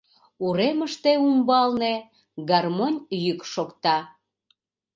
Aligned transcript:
Уремыште, 0.45 1.11
умбалне, 1.27 1.93
гармонь 2.49 2.97
йӱк 3.23 3.39
шокта. 3.53 3.97